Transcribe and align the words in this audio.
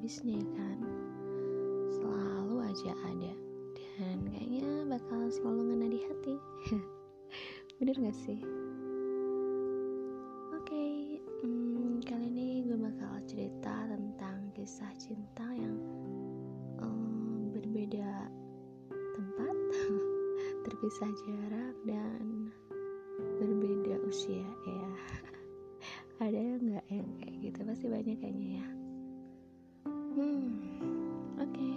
habisnya 0.00 0.40
ya 0.40 0.48
kan? 0.58 0.78
Selalu 1.92 2.56
aja 2.66 2.92
ada. 3.04 3.32
Dan 4.00 4.26
kayaknya 4.32 4.66
bakal 4.88 5.28
selalu 5.28 5.60
ngena 5.70 5.86
di 5.92 6.00
hati. 6.02 6.34
Bener 7.78 7.96
gak 8.00 8.16
sih? 8.26 8.40
Oke 10.56 10.66
okay, 10.66 10.92
hmm, 11.44 12.00
kali 12.02 12.26
ini 12.32 12.64
gue 12.64 12.80
bakal 12.80 13.22
cerita 13.28 13.86
tentang 13.92 14.50
kisah 14.56 14.88
cinta 14.96 15.46
yang 15.52 15.76
um, 16.80 17.52
berbeda 17.52 18.26
tempat 18.90 19.56
terpisah 20.64 21.12
jarak 21.28 21.76
dan 21.84 22.50
berbeda 23.36 24.00
usia 24.08 24.48
ya 24.64 24.88
banyak 28.00 28.16
kayaknya 28.16 28.48
ya. 28.64 28.66
Hmm 30.16 30.48
oke. 31.36 31.52
Okay. 31.52 31.76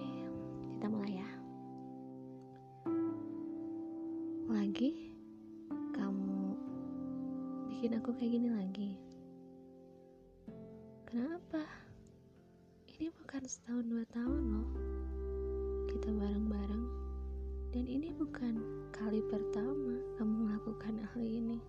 kita 0.71 0.87
mulai 0.87 1.19
ya. 1.19 1.29
Lagi? 4.47 5.11
Kamu 5.91 6.55
bikin 7.67 7.99
aku 7.99 8.15
kayak 8.15 8.39
gini 8.39 8.49
lagi? 8.55 8.89
Kenapa? 11.11 11.67
Ini 12.87 13.11
bukan 13.19 13.43
setahun 13.43 13.83
dua 13.91 14.07
tahun 14.15 14.41
loh. 14.47 14.69
Kita 15.91 16.07
bareng-bareng. 16.07 16.85
Dan 17.75 17.83
ini 17.83 18.15
bukan 18.15 18.63
kali 18.95 19.19
pertama 19.27 19.99
kamu 20.15 20.47
melakukan 20.47 21.03
hal 21.03 21.25
ini. 21.27 21.59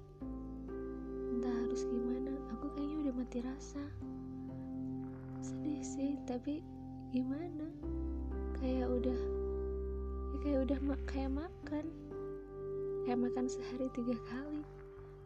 Entah 1.35 1.51
harus 1.51 1.83
gimana 1.91 2.39
aku 2.55 2.71
kayaknya 2.79 3.11
udah 3.11 3.15
mati 3.19 3.43
rasa 3.43 3.83
sedih 5.45 5.85
sih 5.85 6.13
tapi 6.25 6.65
gimana? 7.13 7.69
Kayak 8.57 8.89
udah 8.97 9.21
ya 10.33 10.37
kayak 10.41 10.59
udah 10.65 10.79
kayak 11.05 11.33
makan. 11.37 11.85
Kayak 13.05 13.21
makan 13.29 13.45
sehari 13.45 13.93
tiga 13.93 14.17
kali. 14.25 14.65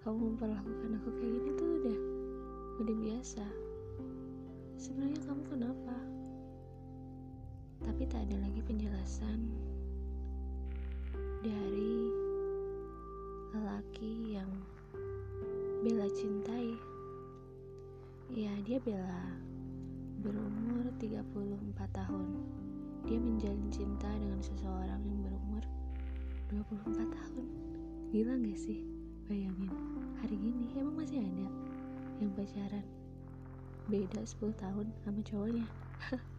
Kamu 0.03 0.35
memperlakukan 0.35 0.99
aku 0.99 1.09
kayak 1.23 1.31
gini 1.39 1.51
tuh 1.55 1.71
udah 1.79 1.99
udah 2.83 2.97
biasa. 2.99 3.47
Sebenarnya 4.75 5.21
kamu 5.23 5.43
kenapa? 5.47 5.97
Tapi 7.87 8.03
tak 8.11 8.27
ada 8.27 8.37
lagi 8.43 8.61
penjelasan. 8.67 9.39
Dari 11.47 11.95
lelaki 13.55 14.35
yang 14.35 14.51
Bella 15.87 16.11
cintai. 16.11 16.75
Ya 18.35 18.51
dia 18.67 18.83
berumur 18.83 19.58
34 21.27 21.99
tahun. 21.99 22.27
Dia 23.09 23.19
menjalin 23.19 23.67
cinta 23.75 24.07
dengan 24.15 24.39
seseorang 24.39 25.03
yang 25.03 25.19
berumur 25.27 25.65
24 26.55 27.11
tahun. 27.11 27.47
Gila 28.15 28.35
gak 28.39 28.59
sih? 28.59 28.87
Bayangin 29.27 29.69
hari 30.23 30.39
gini 30.39 30.71
emang 30.79 30.95
masih 30.95 31.27
ada 31.27 31.47
yang 32.23 32.31
pacaran. 32.39 32.87
Beda 33.91 34.21
10 34.23 34.63
tahun 34.63 34.87
sama 35.03 35.21
cowoknya 35.27 35.67